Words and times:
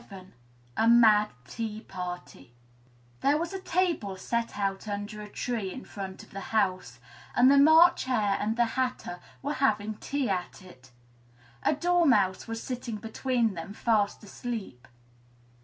VII 0.09 0.33
A 0.77 0.87
MAD 0.87 1.29
TEA 1.47 1.81
PARTY 1.81 2.55
There 3.19 3.37
was 3.37 3.53
a 3.53 3.59
table 3.61 4.17
set 4.17 4.57
out 4.57 4.87
under 4.87 5.21
a 5.21 5.29
tree 5.29 5.71
in 5.71 5.85
front 5.85 6.23
of 6.23 6.31
the 6.31 6.39
house, 6.57 6.97
and 7.35 7.51
the 7.51 7.59
March 7.59 8.05
Hare 8.05 8.35
and 8.39 8.57
the 8.57 8.65
Hatter 8.65 9.19
were 9.43 9.53
having 9.61 9.93
tea 9.97 10.27
at 10.27 10.63
it; 10.63 10.89
a 11.61 11.75
Dormouse 11.75 12.47
was 12.47 12.63
sitting 12.63 12.95
between 12.97 13.53
them, 13.53 13.73
fast 13.75 14.23
asleep. 14.23 14.87